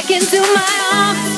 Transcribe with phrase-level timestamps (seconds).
[0.00, 1.30] back into my arms.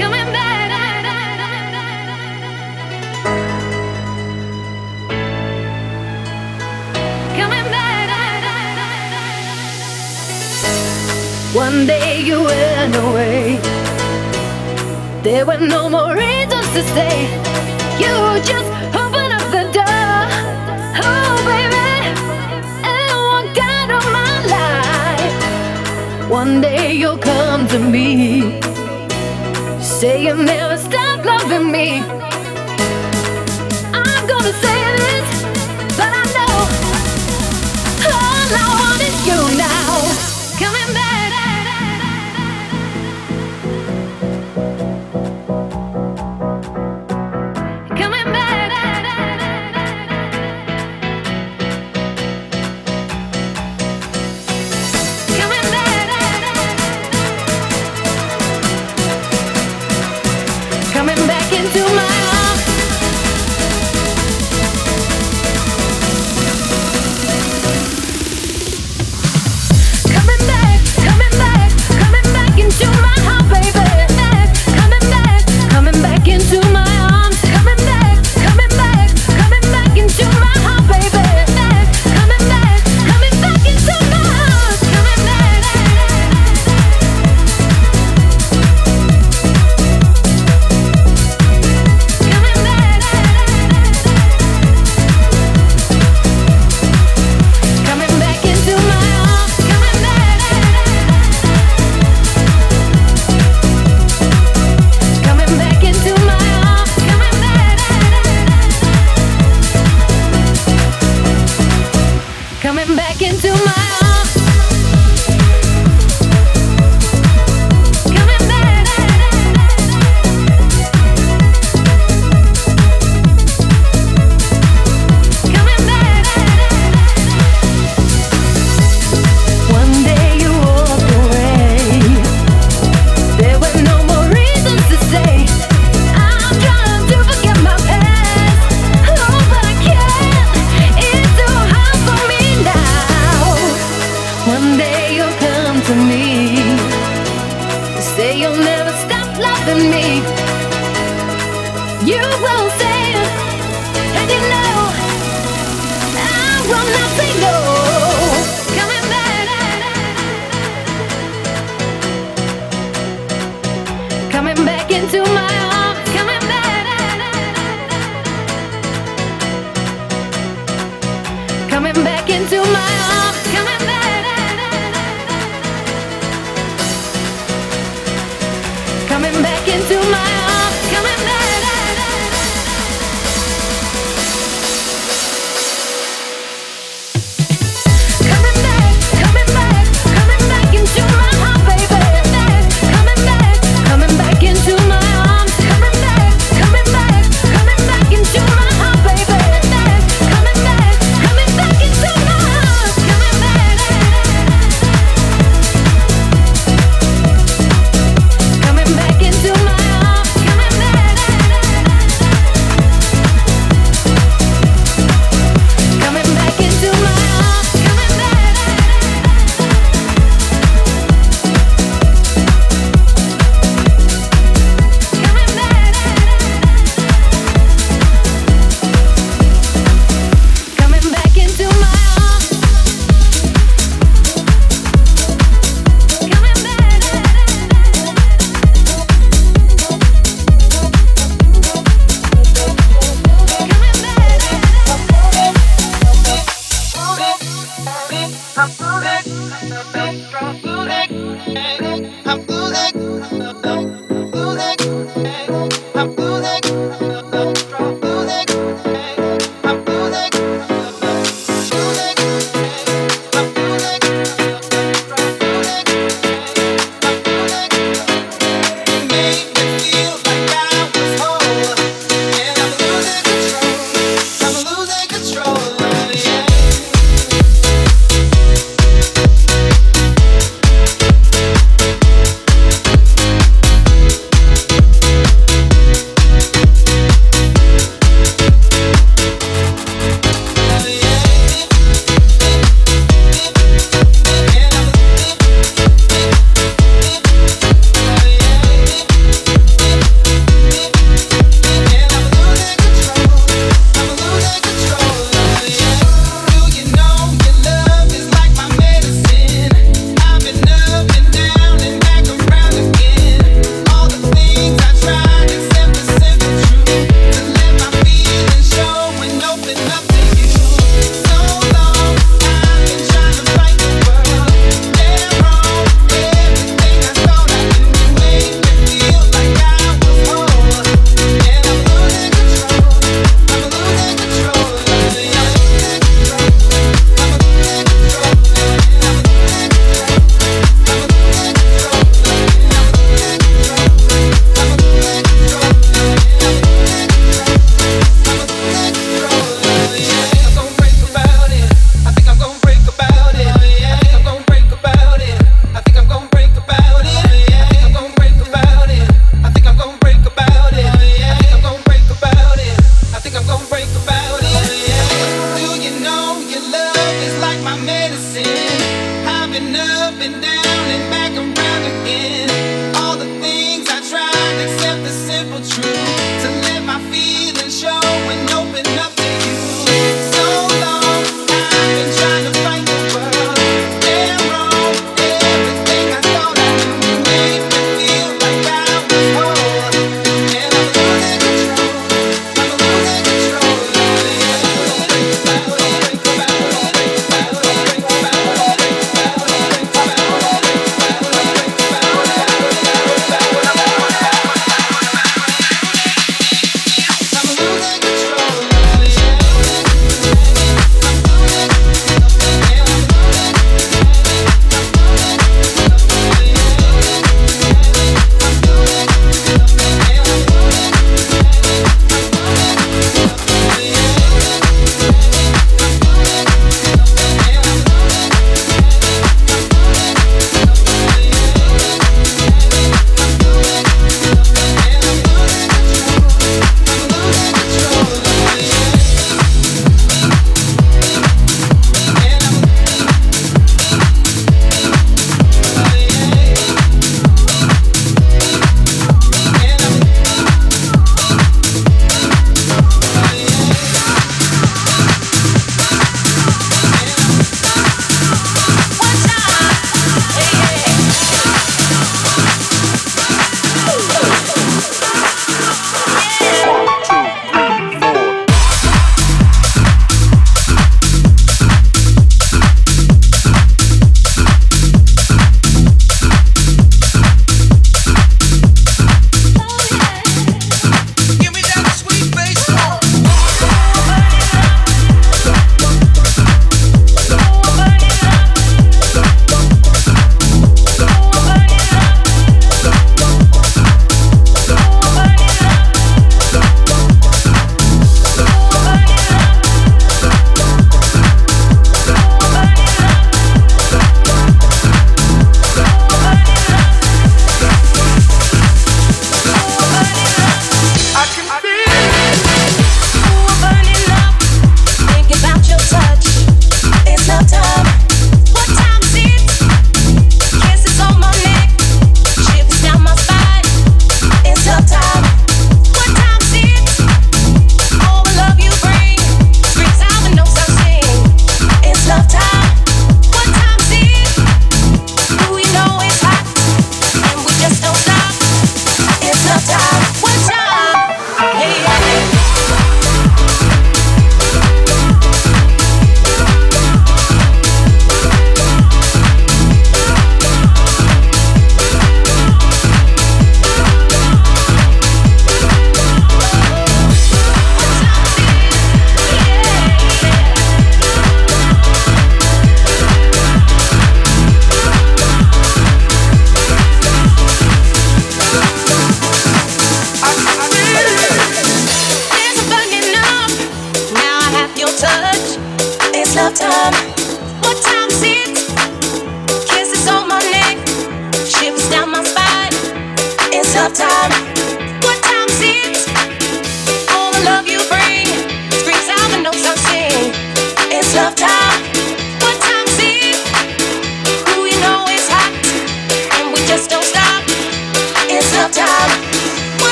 [0.00, 0.54] Coming back.
[7.36, 7.94] Coming back.
[11.54, 13.60] One day you went away.
[15.22, 17.28] There were no more reasons to stay.
[17.98, 18.85] You just
[26.28, 28.60] One day you'll come to me.
[29.80, 32.15] Say you never stop loving me.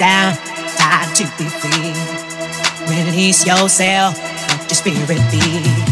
[0.00, 0.34] Down,
[0.78, 1.92] time to be free.
[2.88, 5.89] Release yourself, let your spirit be.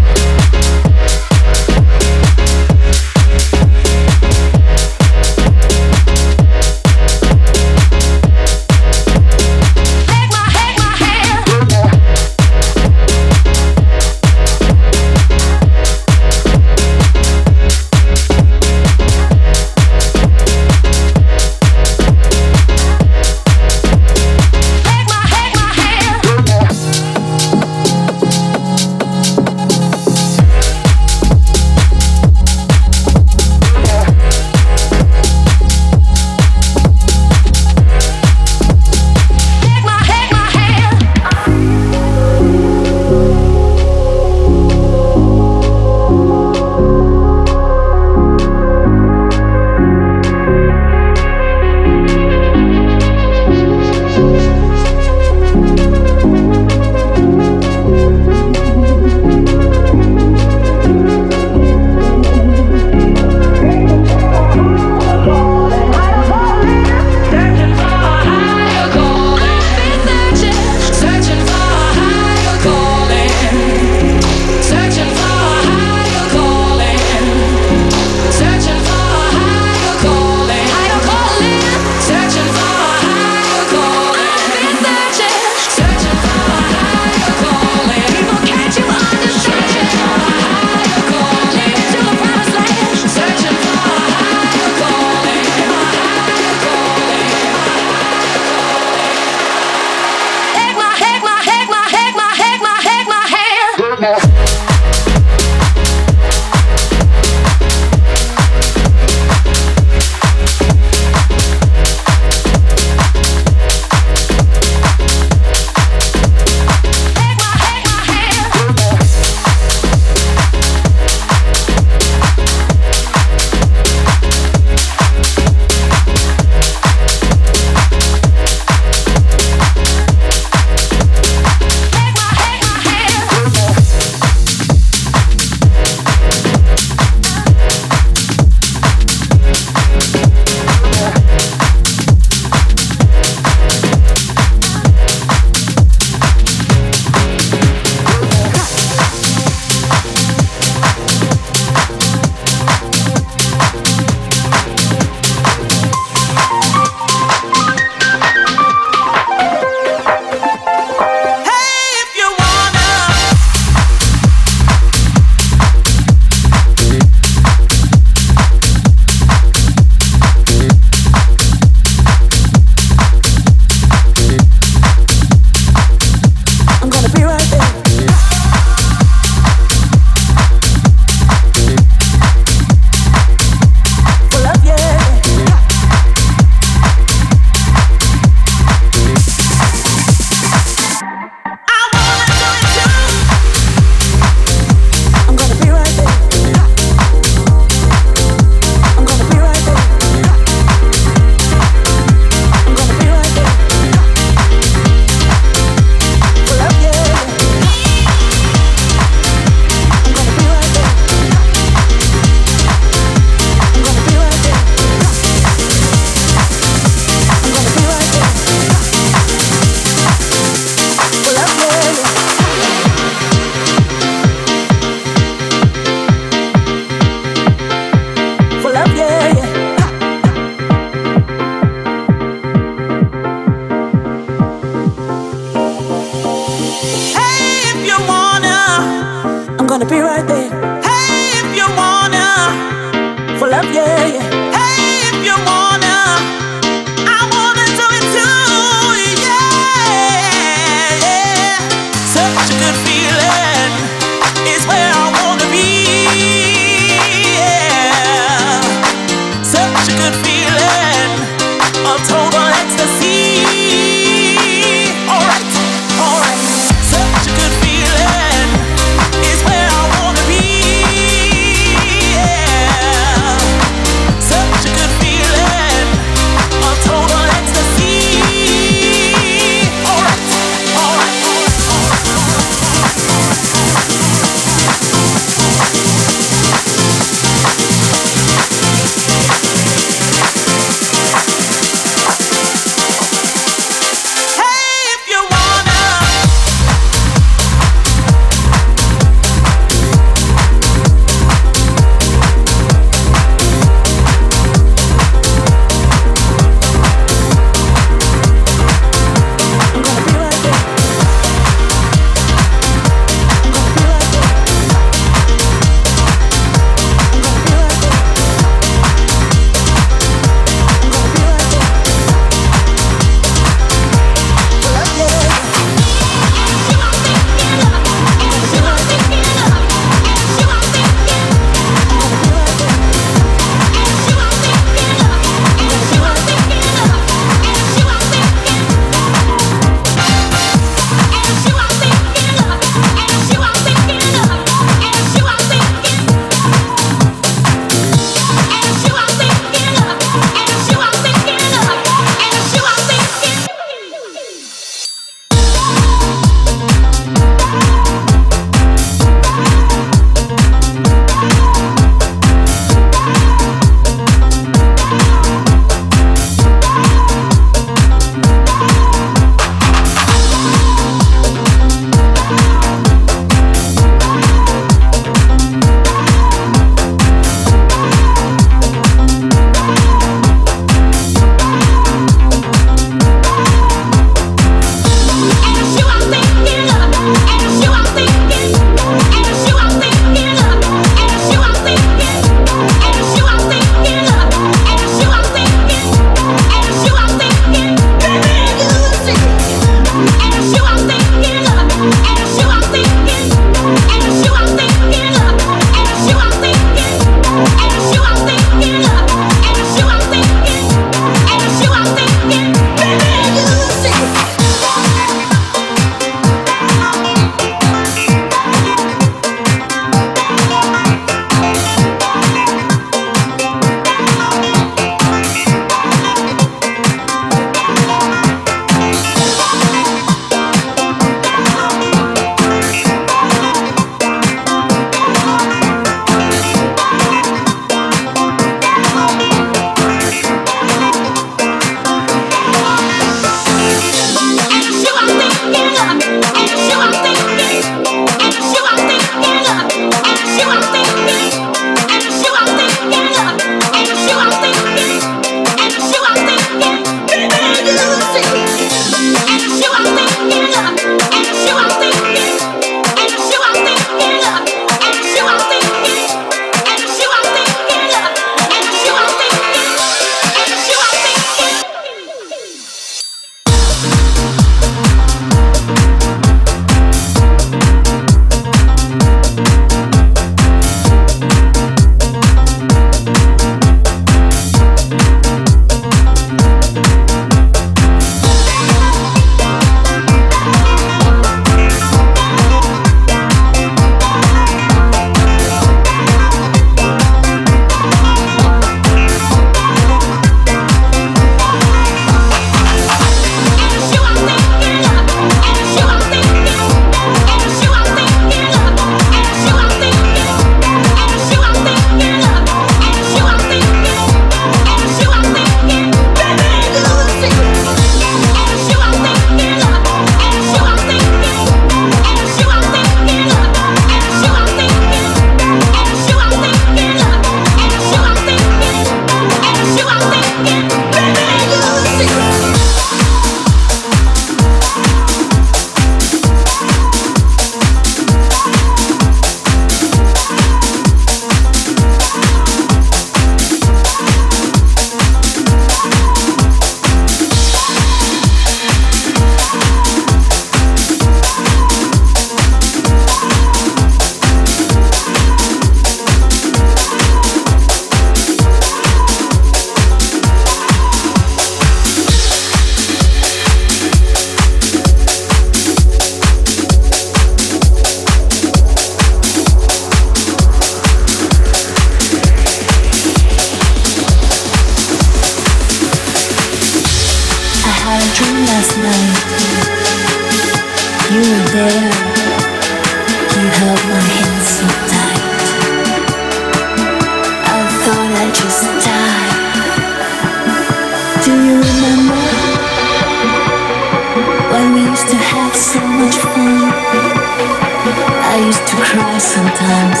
[599.20, 600.00] sometimes.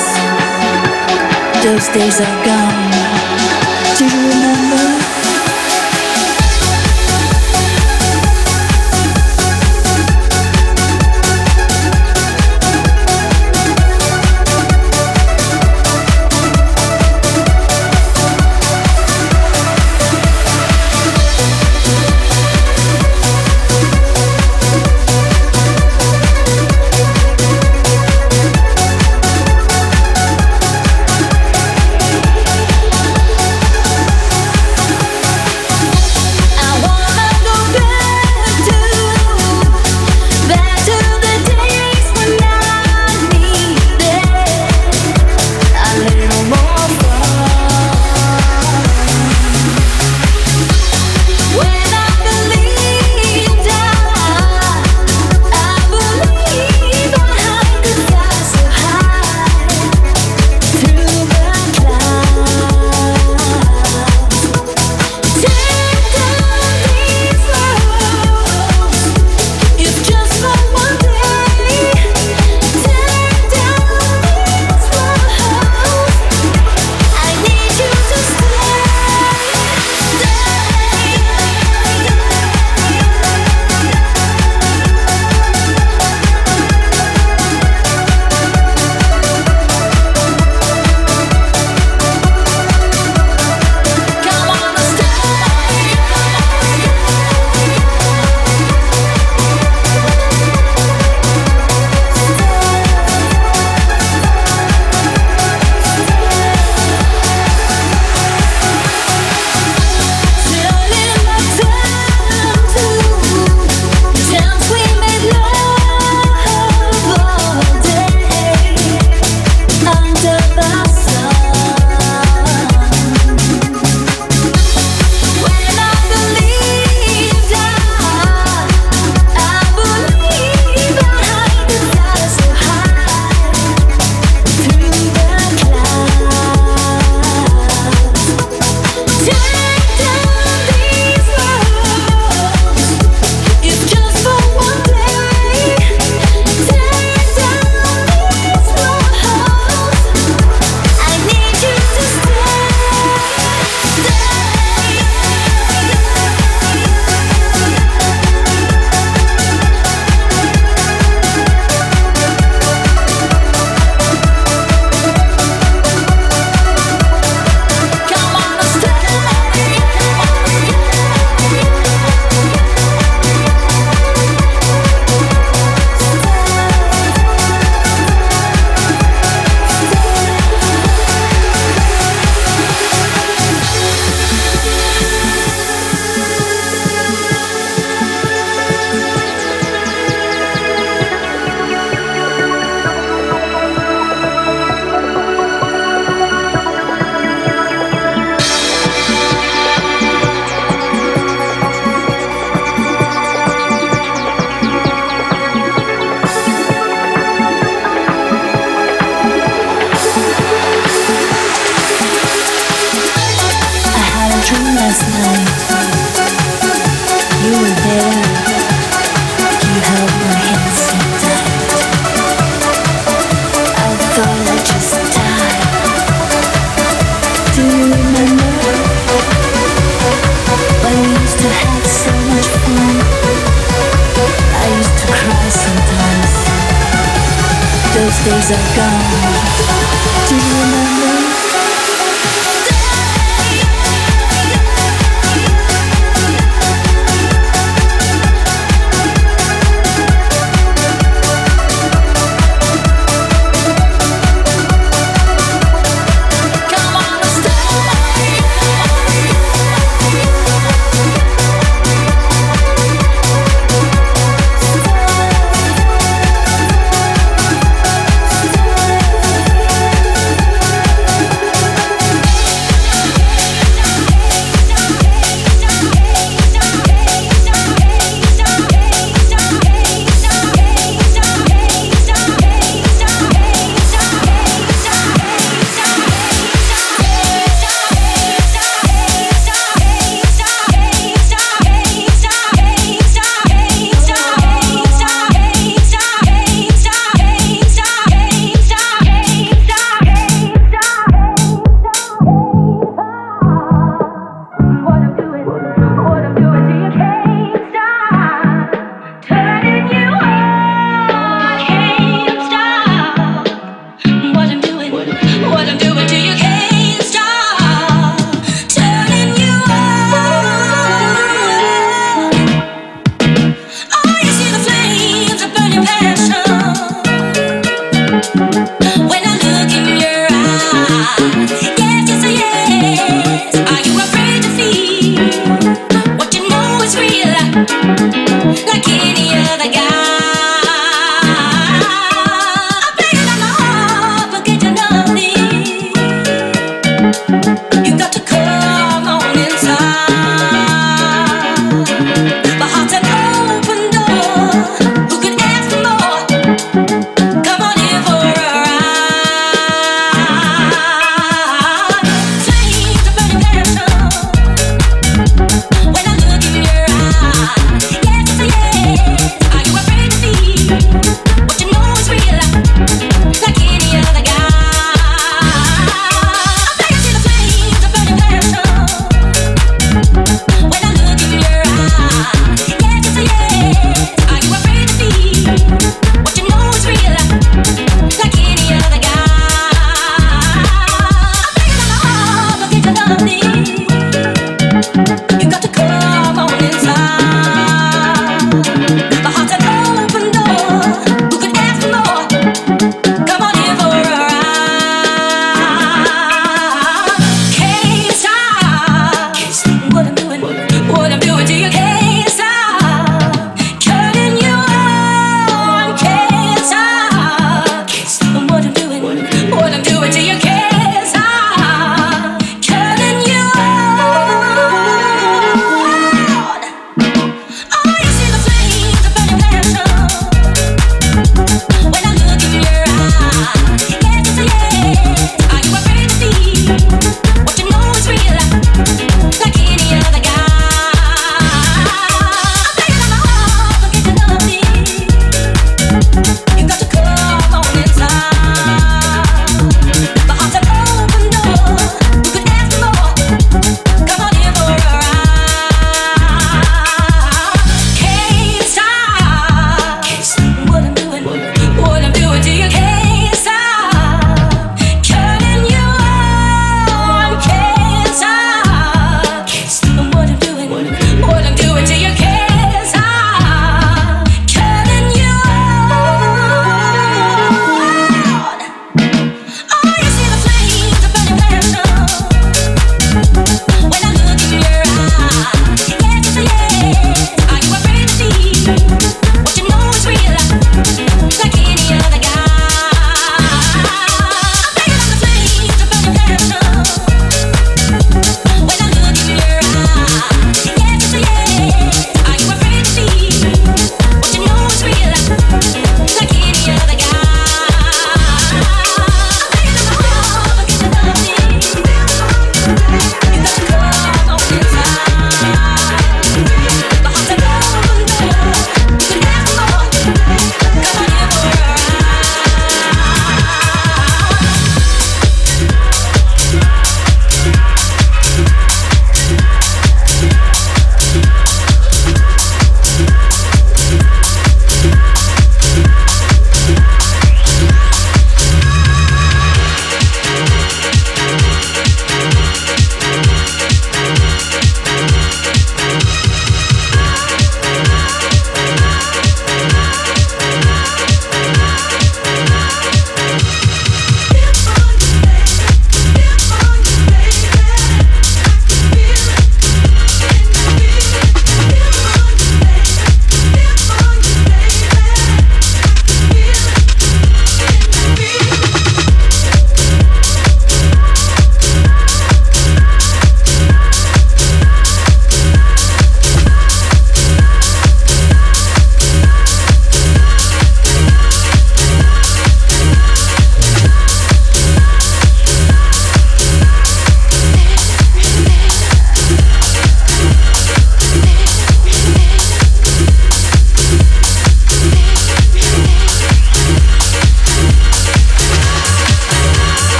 [1.62, 2.90] Those days are gone.
[3.96, 4.49] Do you remember?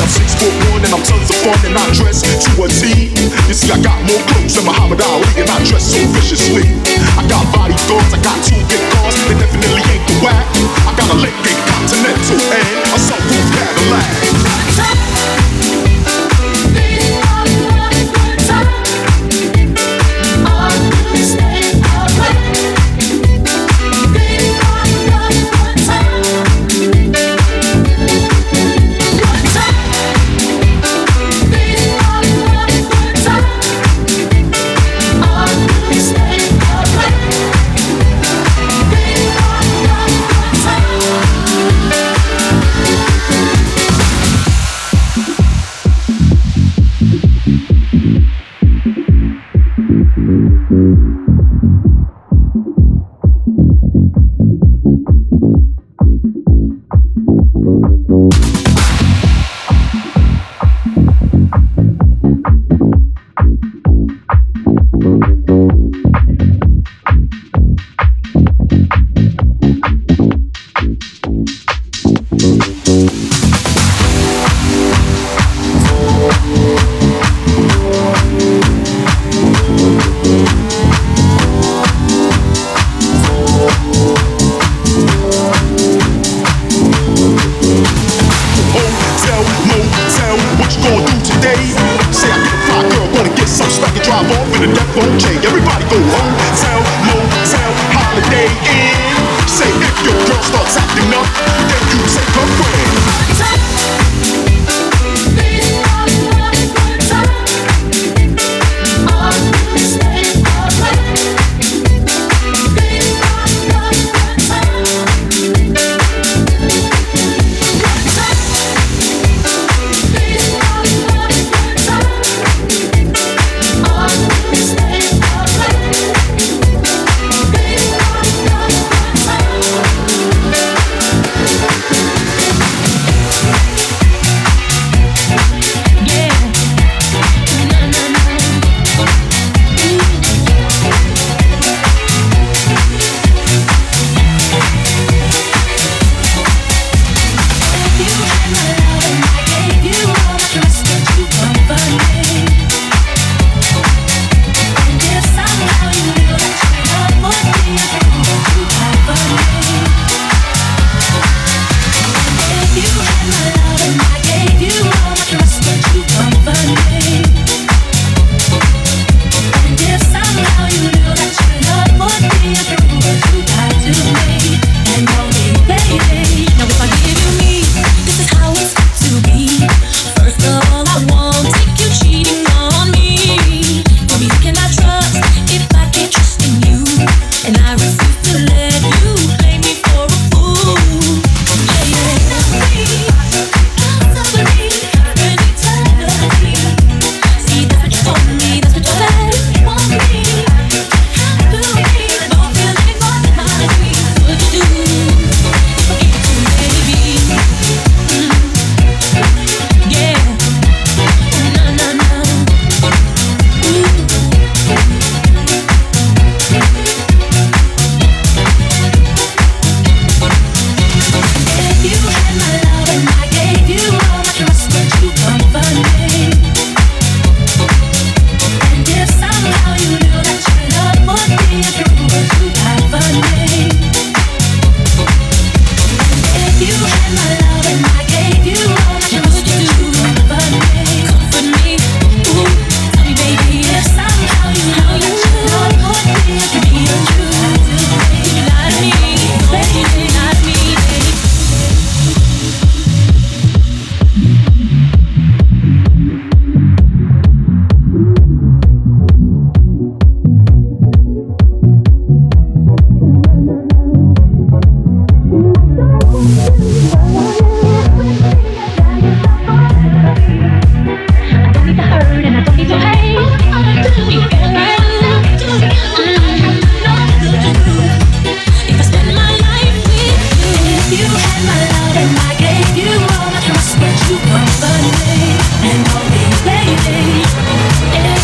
[0.00, 3.08] I'm six foot one and I'm tons of fun and I dress to a T.
[3.48, 6.68] You see, I got more clothes than Muhammad Ali and I dress so viciously.
[7.16, 8.95] I got bodyguards, I got two big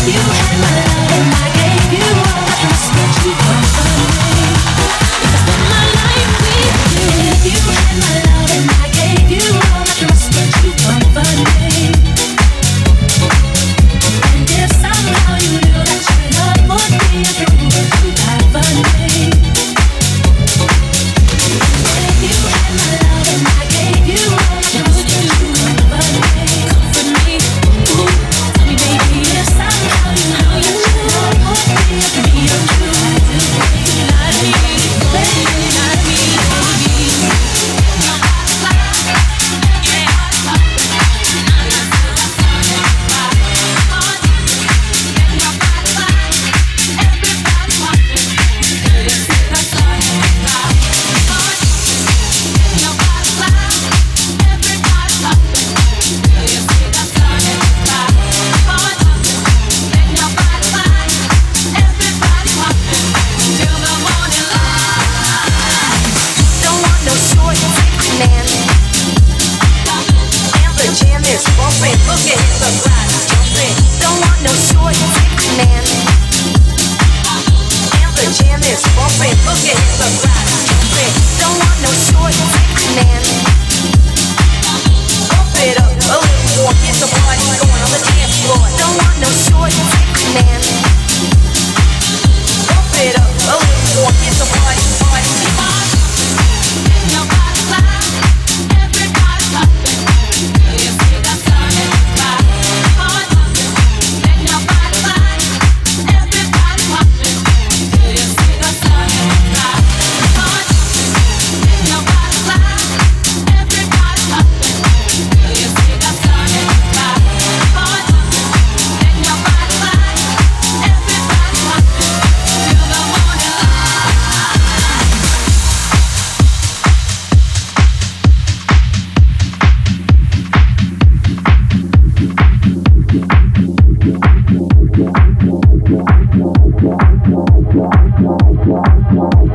[0.05, 0.32] If you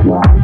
[0.05, 0.38] Wow.